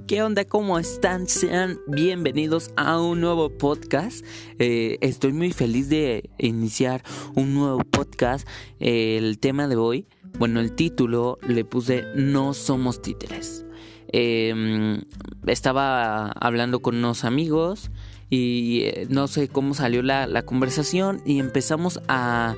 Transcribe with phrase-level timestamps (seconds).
[0.00, 0.44] ¿qué onda?
[0.44, 1.28] ¿Cómo están?
[1.28, 4.24] Sean bienvenidos a un nuevo podcast.
[4.58, 7.02] Eh, estoy muy feliz de iniciar
[7.34, 8.48] un nuevo podcast.
[8.80, 10.06] el tema de hoy,
[10.38, 13.64] bueno, el título le puse No somos títeres.
[14.08, 15.02] Em,
[15.46, 17.90] estaba hablando con unos amigos
[18.30, 22.56] y eh, no sé cómo salió la, conversación y empezamos a,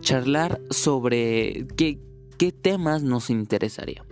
[0.00, 1.98] charlar sobre qué,
[2.36, 4.04] qué temas nos interesaría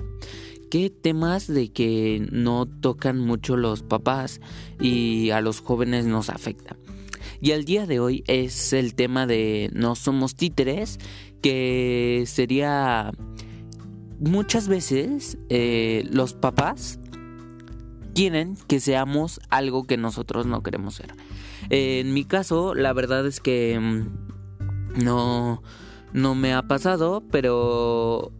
[0.70, 4.40] qué temas de que no tocan mucho los papás
[4.80, 6.76] y a los jóvenes nos afecta.
[7.42, 10.98] Y el día de hoy es el tema de no somos títeres,
[11.42, 13.12] que sería
[14.20, 16.98] muchas veces eh, los papás
[18.14, 21.14] quieren que seamos algo que nosotros no queremos ser.
[21.70, 25.62] en mi caso, la verdad es que mm, no,
[26.12, 28.32] no me ha pasado, pero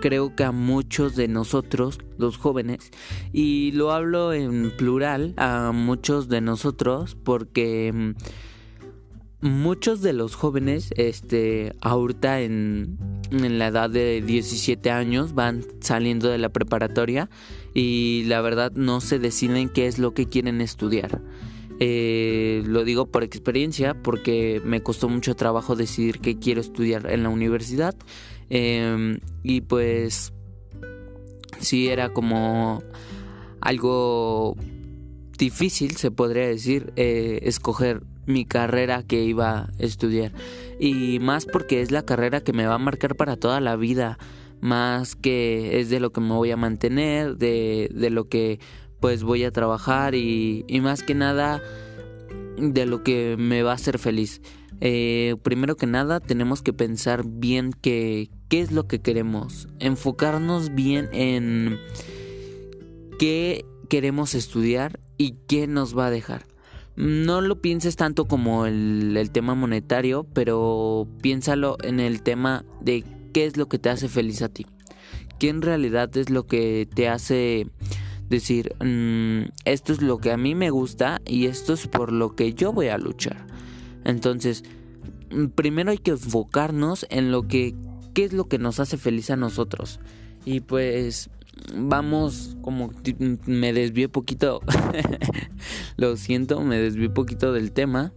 [0.00, 2.90] creo que a muchos de nosotros, los jóvenes,
[3.32, 10.90] y lo hablo en plural, a muchos de nosotros, porque mm, muchos de los jóvenes,
[10.96, 12.98] este, ahorita en,
[13.30, 17.30] en la edad de 17 años, van saliendo de la preparatoria
[17.74, 21.20] y la verdad no se deciden qué es lo que quieren estudiar.
[21.82, 27.22] Eh, lo digo por experiencia porque me costó mucho trabajo decidir qué quiero estudiar en
[27.22, 27.94] la universidad
[28.50, 30.32] Em, y pues
[31.60, 32.82] sí era como
[33.60, 34.56] algo
[35.38, 40.32] difícil, se podría decir, eh, escoger mi carrera que iba a estudiar.
[40.78, 44.18] Y más porque es la carrera que me va a marcar para toda la vida.
[44.60, 48.60] Más que es de lo que me voy a mantener, de, de lo que
[49.00, 51.62] pues voy a trabajar y, y más que nada
[52.58, 54.42] de lo que me va a hacer feliz.
[54.80, 60.74] Eh, primero que nada tenemos que pensar bien qué, qué es lo que queremos, enfocarnos
[60.74, 61.78] bien en
[63.18, 66.46] qué queremos estudiar y qué nos va a dejar.
[66.96, 73.04] No lo pienses tanto como el, el tema monetario, pero piénsalo en el tema de
[73.32, 74.66] qué es lo que te hace feliz a ti.
[75.38, 77.66] ¿Qué en realidad es lo que te hace
[78.28, 82.34] decir, mm, esto es lo que a mí me gusta y esto es por lo
[82.36, 83.49] que yo voy a luchar?
[84.04, 84.64] Entonces,
[85.54, 87.74] primero hay que enfocarnos en lo que
[88.14, 90.00] qué es lo que nos hace feliz a nosotros.
[90.44, 91.30] Y pues
[91.74, 92.90] vamos como
[93.46, 94.60] me desvié poquito
[95.96, 98.12] lo siento me desvié poquito del tema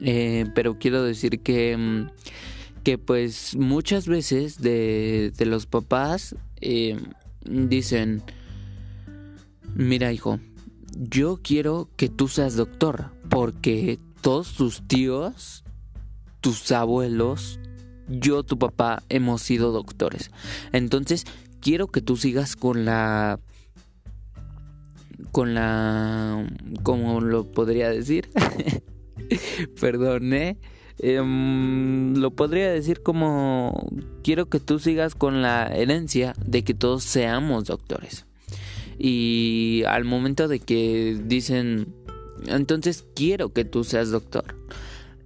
[0.00, 2.06] eh, pero quiero decir que mm,
[2.82, 6.96] que pues muchas veces de, de los papás eh,
[7.44, 8.22] dicen
[9.74, 10.40] mira hijo
[10.96, 15.62] yo quiero que tú seas doctor porque todos tus tíos,
[16.40, 17.60] tus abuelos,
[18.08, 20.32] yo, tu papá, hemos sido doctores.
[20.72, 21.22] Entonces,
[21.60, 23.38] quiero que tú sigas con la...
[25.30, 26.44] con la...
[26.82, 28.28] ¿cómo lo podría decir?
[29.80, 30.58] Perdón, ¿eh?
[30.98, 33.88] Em, lo podría decir como
[34.24, 38.26] quiero que tú sigas con la herencia de que todos seamos doctores.
[38.98, 41.94] Y al momento de que dicen
[42.46, 44.56] entonces quiero que tú seas doctor.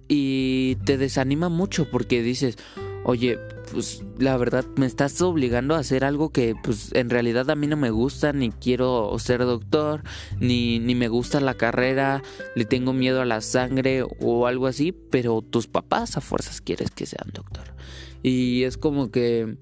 [0.07, 2.57] Y te desanima mucho porque dices,
[3.05, 3.39] oye,
[3.71, 7.67] pues la verdad me estás obligando a hacer algo que pues en realidad a mí
[7.67, 10.03] no me gusta, ni quiero ser doctor,
[10.39, 12.21] ni, ni me gusta la carrera,
[12.55, 16.91] le tengo miedo a la sangre o algo así, pero tus papás a fuerzas quieres
[16.91, 17.73] que sean doctor.
[18.23, 19.57] Y es como que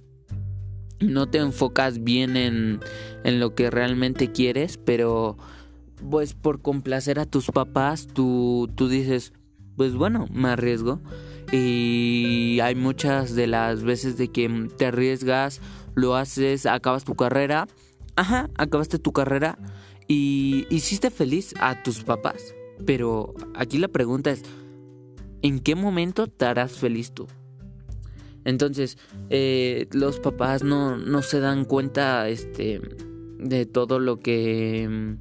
[0.99, 2.79] no te enfocas bien en,
[3.23, 5.37] en lo que realmente quieres, pero
[6.09, 9.33] pues por complacer a tus papás, tú, tú dices,
[9.75, 11.01] pues bueno, me arriesgo.
[11.51, 15.61] Y hay muchas de las veces de que te arriesgas,
[15.95, 17.67] lo haces, acabas tu carrera.
[18.15, 19.57] Ajá, acabaste tu carrera
[20.07, 22.53] y hiciste feliz a tus papás.
[22.85, 24.43] Pero aquí la pregunta es,
[25.41, 27.27] ¿en qué momento te harás feliz tú?
[28.45, 28.97] Entonces,
[29.29, 32.81] eh, los papás no, no se dan cuenta este,
[33.37, 35.17] de todo lo que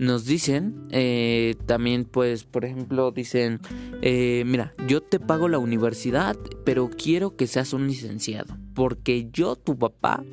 [0.00, 3.60] nos dicen, eh, también pues por ejemplo dicen,
[4.00, 9.56] eh, mira, yo te pago la universidad, pero quiero que seas un licenciado, porque yo,
[9.56, 10.24] tu papá,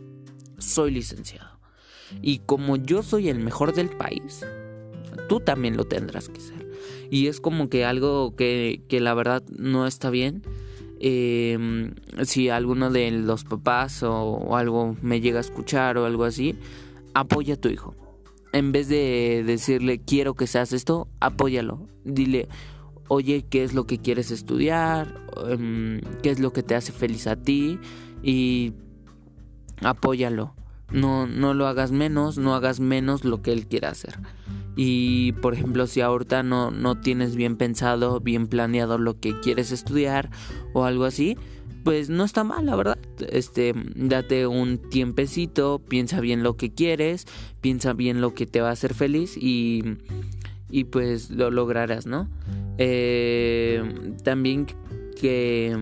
[0.57, 1.59] soy licenciado.
[2.21, 4.45] Y como yo soy el mejor del país,
[5.27, 6.65] tú también lo tendrás que ser.
[7.11, 10.43] Y es como que algo que, que la verdad no está bien.
[11.01, 11.93] Em,
[12.23, 16.55] si alguno de los papás o algo me llega a escuchar o algo así,
[17.13, 18.06] apoya a tu hijo
[18.57, 21.87] en vez de decirle quiero que seas esto, apóyalo.
[22.03, 22.47] Dile,
[23.07, 25.21] oye, ¿qué es lo que quieres estudiar?
[25.47, 27.79] Em, ¿Qué es lo que te hace feliz a ti?
[28.23, 28.73] Y
[29.81, 30.55] apóyalo.
[30.91, 34.19] No, no lo hagas menos, no hagas menos lo que él quiera hacer.
[34.77, 39.71] Y por ejemplo, si ahorita no, no tienes bien pensado, bien planeado lo que quieres
[39.71, 40.29] estudiar
[40.73, 41.37] o algo así,
[41.83, 42.97] pues no está mal, la verdad.
[43.29, 47.25] Este, date un tiempecito, piensa bien lo que quieres,
[47.61, 49.83] piensa bien lo que te va a hacer feliz y,
[50.69, 52.29] y pues lo lograrás, ¿no?
[52.77, 53.81] Eh,
[54.23, 54.67] también
[55.19, 55.75] que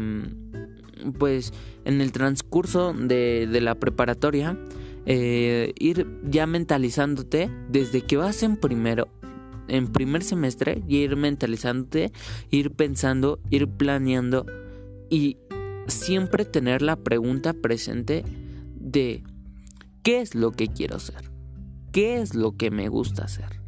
[1.19, 1.53] pues
[1.83, 4.57] en el transcurso de, de la preparatoria
[5.05, 9.07] eh, ir ya mentalizándote desde que vas en primero,
[9.67, 12.11] en primer semestre, y ir mentalizándote,
[12.49, 14.45] ir pensando, ir planeando
[15.09, 15.37] y
[15.87, 18.23] siempre tener la pregunta presente
[18.79, 19.23] de
[20.03, 21.31] ¿qué es lo que quiero hacer?
[21.91, 23.65] ¿Qué es lo que me gusta hacer?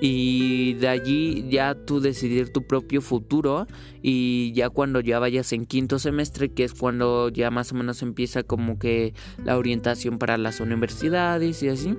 [0.00, 3.66] y de allí ya tú decidir tu propio futuro
[4.02, 8.02] y ya cuando ya vayas en quinto semestre que es cuando ya más o menos
[8.02, 11.96] empieza como que la orientación para las universidades y así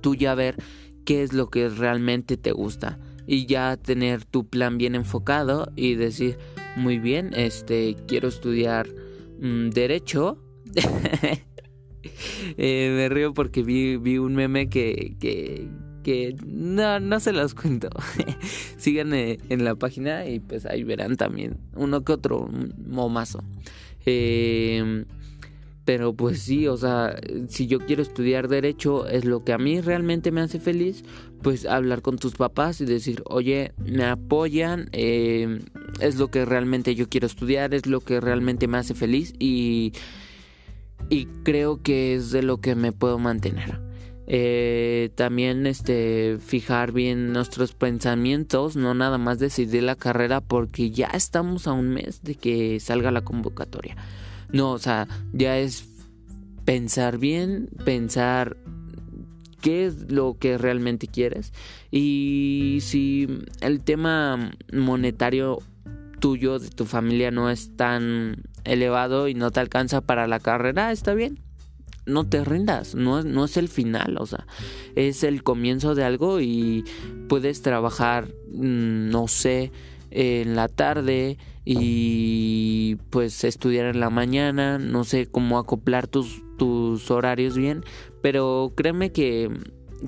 [0.00, 0.56] tú ya ver
[1.04, 5.94] qué es lo que realmente te gusta y ya tener tu plan bien enfocado y
[5.94, 6.38] decir
[6.76, 8.88] muy bien este quiero estudiar
[9.40, 10.42] mm, derecho
[12.56, 15.68] eh, me río porque vi, vi un meme que, que,
[16.46, 17.90] no, no se los cuento.
[18.78, 22.48] Sigan eh, en la página y pues ahí verán también uno que otro
[22.86, 23.44] momazo.
[24.06, 25.04] Eh,
[25.88, 27.18] pero pues sí, o sea,
[27.48, 31.02] si yo quiero estudiar derecho, es lo que a mí realmente me hace feliz,
[31.40, 35.60] pues hablar con tus papás y decir, oye, me apoyan, eh,
[36.00, 39.94] es lo que realmente yo quiero estudiar, es lo que realmente me hace feliz y,
[41.08, 43.80] y creo que es de lo que me puedo mantener.
[44.26, 51.06] Eh, también este fijar bien nuestros pensamientos, no nada más decidir la carrera porque ya
[51.06, 53.96] estamos a un mes de que salga la convocatoria.
[54.52, 55.88] No, o sea, ya es
[56.64, 58.56] pensar bien, pensar
[59.60, 61.52] qué es lo que realmente quieres.
[61.90, 63.26] Y si
[63.60, 65.58] el tema monetario
[66.20, 70.92] tuyo de tu familia no es tan elevado y no te alcanza para la carrera,
[70.92, 71.38] está bien.
[72.06, 74.46] No te rindas, no, no es el final, o sea,
[74.96, 76.84] es el comienzo de algo y
[77.28, 79.72] puedes trabajar, mm, no sé,
[80.10, 81.36] en la tarde
[81.70, 87.84] y pues estudiar en la mañana, no sé cómo acoplar tus, tus horarios bien,
[88.22, 89.50] pero créeme que,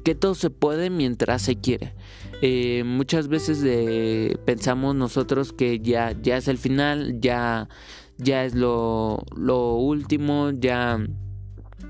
[0.03, 1.95] que todo se puede mientras se quiere.
[2.41, 7.69] Eh, muchas veces pensamos nosotros que ya, ya es el final, ya,
[8.17, 10.99] ya es lo, lo último, ya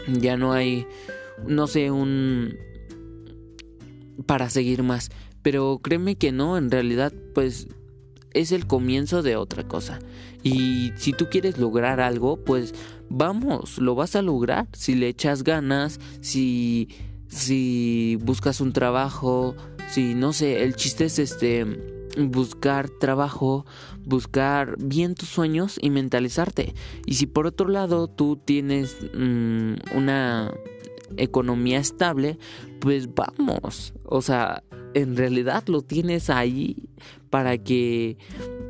[0.09, 0.85] ya no hay,
[1.47, 2.57] no sé, un...
[4.27, 5.11] para seguir más.
[5.43, 7.69] Pero créeme que no, en realidad pues
[8.35, 9.99] es el comienzo de otra cosa.
[10.43, 12.75] Y si tú quieres lograr algo, pues
[13.09, 14.69] vamos, lo vas a lograr.
[14.73, 16.89] Si le echas ganas, si,
[17.29, 19.55] si buscas un trabajo,
[19.91, 21.67] si no sé, el chiste es este
[22.17, 23.67] buscar trabajo,
[24.05, 26.75] buscar bien tus sueños y mentalizarte.
[27.07, 30.53] Y si por otro lado tú tienes mm, una
[31.17, 32.39] economía estable,
[32.81, 33.95] pues vamos.
[34.05, 34.63] O sea,
[34.95, 36.89] en realidad lo tienes ahí
[37.31, 38.19] para que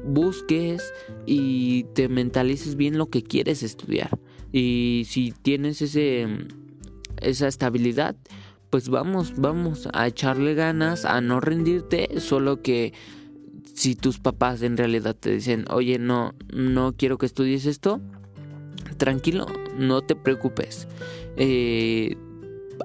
[0.04, 0.92] busques
[1.26, 4.18] y te mentalices bien lo que quieres estudiar.
[4.52, 6.26] Y si tienes ese
[7.20, 8.16] esa estabilidad,
[8.70, 12.92] pues vamos, vamos a echarle ganas, a no rendirte, solo que
[13.74, 18.00] si tus papás en realidad te dicen, oye, no, no quiero que estudies esto,
[18.96, 19.46] tranquilo,
[19.76, 20.88] no te preocupes.
[21.36, 22.16] Eh,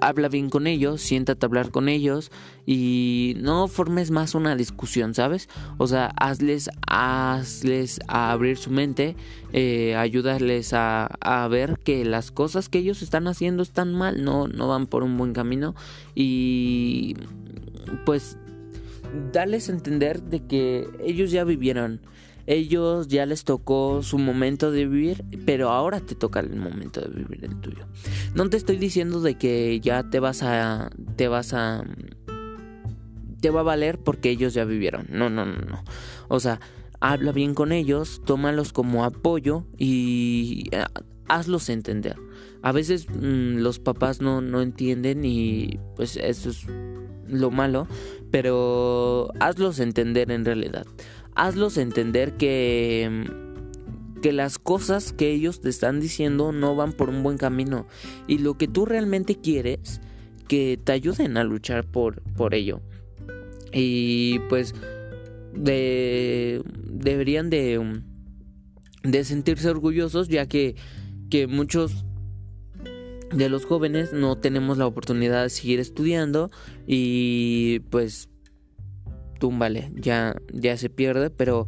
[0.08, 2.30] habla bien con ellos, siéntate a hablar con ellos
[2.64, 5.48] y no formes más una discusión, ¿sabes?
[5.78, 9.16] O sea, hazles, hazles a abrir su mente,
[9.52, 14.48] eh, ayúdales a, a, ver que las cosas que ellos están haciendo están mal, no,
[14.48, 15.74] no van por un buen camino
[16.14, 17.16] y
[18.04, 18.38] pues
[19.32, 22.00] darles a entender de que ellos ya vivieron,
[22.46, 27.08] ellos ya les tocó su momento de vivir, pero ahora te toca el momento de
[27.08, 27.86] vivir el tuyo.
[28.34, 31.84] No te estoy diciendo de que ya te vas a te vas a
[33.40, 35.06] te va a valer porque ellos ya vivieron.
[35.10, 35.84] No, no, no, no.
[36.28, 36.60] O sea,
[37.00, 40.84] habla bien con ellos, tómalos como apoyo y eh,
[41.28, 42.16] hazlos entender.
[42.62, 46.66] A veces mm, los papás no, no entienden y pues eso es
[47.28, 47.86] lo malo,
[48.30, 50.86] pero hazlos entender en realidad.
[51.36, 53.26] Hazlos entender que
[54.22, 57.86] que las cosas que ellos te están diciendo no van por un buen camino
[58.26, 60.00] y lo que tú realmente quieres
[60.48, 62.80] que te ayuden a luchar por, por ello.
[63.72, 64.74] Y pues
[65.54, 68.00] de, deberían de,
[69.02, 70.76] de sentirse orgullosos ya que,
[71.30, 72.04] que muchos
[73.34, 76.50] de los jóvenes no tenemos la oportunidad de seguir estudiando
[76.86, 78.28] y pues
[79.38, 81.66] túmbale, ya, ya se pierde, pero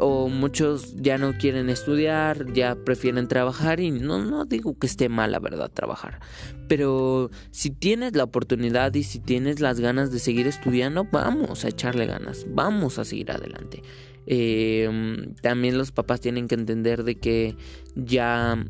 [0.00, 5.08] o muchos ya no quieren estudiar, ya prefieren trabajar y no, no digo que esté
[5.08, 6.20] mal la verdad trabajar,
[6.68, 11.68] pero si tienes la oportunidad y si tienes las ganas de seguir estudiando, vamos a
[11.68, 13.82] echarle ganas, vamos a seguir adelante.
[14.30, 17.56] Em, también los papás tienen que entender de que
[17.94, 18.62] ya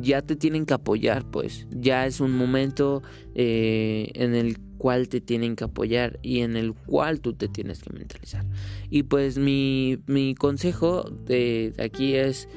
[0.00, 3.02] ya te tienen que apoyar, pues ya es un momento
[3.34, 7.82] eh, en el cual te tienen que apoyar y en el cual tú te tienes
[7.82, 8.44] que mentalizar.
[8.90, 12.48] Y pues mi, mi consejo de aquí es,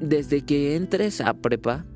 [0.00, 1.86] desde que entres a prepa,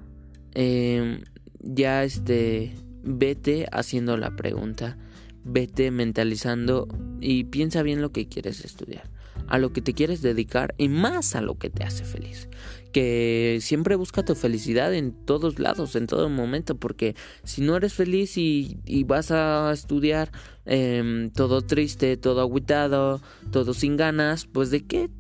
[0.53, 1.21] em,
[1.61, 4.99] ya este, vete haciendo la pregunta,
[5.45, 6.89] vete mentalizando
[7.21, 9.15] y piensa bien lo que quieres estudiar
[9.47, 12.49] a lo que te quieres dedicar y más a lo que te hace feliz.
[12.95, 17.93] Que siempre busca tu felicidad en todos lados, en todo momento, porque si no eres
[17.93, 20.31] feliz y, vas a estudiar
[20.65, 23.21] em, todo triste, todo aguitado,
[23.51, 25.11] todo sin ganas, pues de qué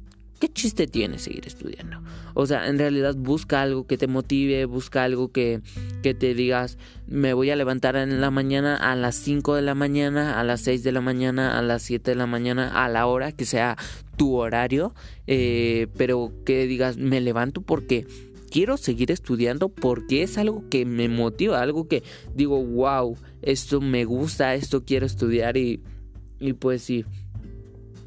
[0.44, 2.02] ¿qué chiste tiene seguir estudiando?
[2.34, 5.62] O sea, en realidad busca algo que te motive, busca algo que,
[6.02, 9.74] que te digas, me voy a levantar en la mañana a las 5 de la
[9.74, 13.06] mañana, a las 6 de la mañana, a las 7 de la mañana, a la
[13.06, 13.78] hora que sea
[14.18, 14.94] tu horario,
[15.26, 18.06] eh, pero que digas, me levanto porque
[18.50, 22.02] quiero seguir estudiando porque es algo que me motiva, algo que
[22.34, 25.80] digo, wow, esto me gusta, esto quiero estudiar y,
[26.38, 27.06] y pues sí,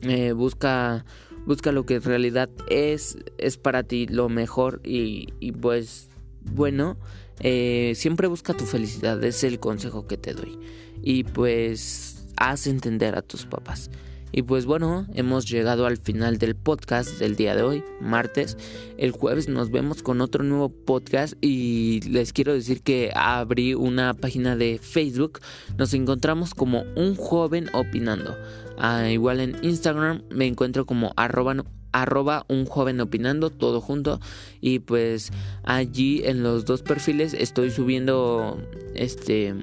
[0.03, 1.03] eh, busca
[1.47, 6.09] busca lo que en realidad es, es para ti lo mejor y, pues
[6.41, 6.97] bueno,
[7.39, 10.59] eh, siempre busca tu felicidad, es el consejo que te doy.
[11.01, 13.89] Y pues haz entender a tus papás.
[14.31, 18.57] Y pues bueno, hemos llegado al final del podcast del día de hoy, martes.
[18.97, 24.13] El jueves nos vemos con otro nuevo podcast y les quiero decir que abrí una
[24.13, 25.39] página de Facebook.
[25.77, 28.35] Nos encontramos como un joven opinando.
[28.77, 34.19] Ah, igual en Instagram me encuentro como arroba, un joven opinando, todo junto.
[34.61, 35.31] Y pues
[35.63, 38.61] allí en los dos perfiles estoy subiendo
[38.93, 39.55] este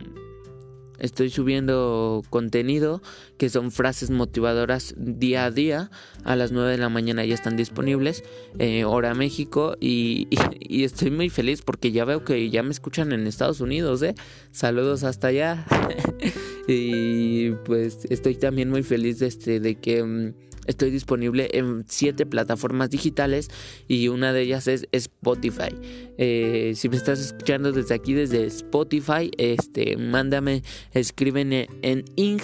[0.99, 3.03] estoy subiendo contenido
[3.39, 5.91] que son frases motivadoras día a día.
[6.25, 8.25] A las 9 de la mañana ya están disponibles,
[8.59, 9.77] eh, hora México.
[9.81, 10.29] Y,
[10.61, 14.15] y, estoy muy feliz porque ya veo que ya me escuchan en Estados Unidos, ¿eh?
[14.51, 15.67] Saludos hasta allá.
[16.67, 20.35] Y pues estoy también muy feliz de, este, de que mm,
[20.67, 23.51] estoy disponible en siete plataformas digitales
[23.89, 25.75] y una de ellas es Spotify.
[26.19, 32.43] Eh, si me estás escuchando desde aquí, desde Spotify, este, mándame, escriben en, Ink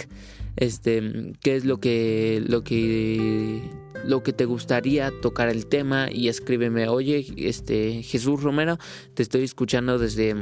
[0.56, 3.62] este qué es lo que lo que
[4.04, 8.78] lo que te gustaría tocar el tema y escríbeme oye este Jesús Romero
[9.14, 10.34] te estoy escuchando desde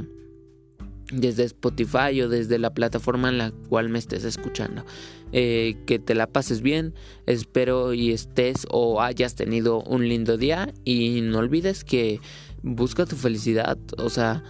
[1.13, 4.85] desde Spotify o desde la plataforma en la cual me estés escuchando.
[5.33, 6.95] Eh, que te la pases bien,
[7.27, 12.21] espero y estés o hayas tenido un lindo día y no olvides que
[12.63, 14.43] busca tu felicidad, o sea,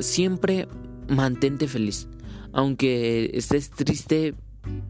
[0.00, 0.66] siempre
[1.08, 2.08] mantente feliz.
[2.52, 4.34] Aunque estés triste,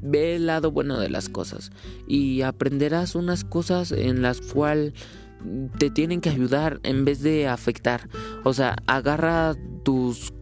[0.02, 1.72] ve el lado bueno de las cosas
[2.06, 4.92] y aprenderás unas cosas en las cuales
[5.78, 8.08] te tienen que ayudar en vez de afectar.
[8.44, 9.54] O sea, agarra
[9.84, 10.32] tus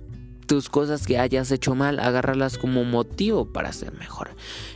[0.51, 4.31] tus cosas que hayas hecho mal, agárralas como motivo para ser mejor.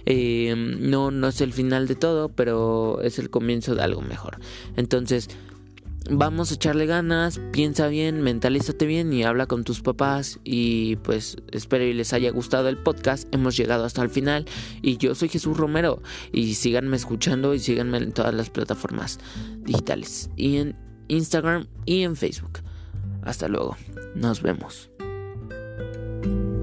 [0.07, 4.39] Eh, no, no es el final de todo, pero es el comienzo de algo mejor.
[4.77, 5.29] Entonces,
[6.09, 10.39] vamos a echarle ganas, piensa bien, mentalízate bien y habla con tus papás.
[10.45, 13.27] Y pues espero y les haya gustado el podcast.
[13.35, 14.47] Hemos llegado hasta el final.
[14.81, 16.03] Y yo soy Jesús Romero.
[16.31, 19.19] Y síganme escuchando y síganme en todas las plataformas
[19.65, 20.31] digitales.
[20.37, 20.77] Y en
[21.09, 22.61] Instagram y en Facebook.
[23.25, 23.77] Hasta luego.
[24.15, 24.94] Nos vemos.
[26.25, 26.54] Bye.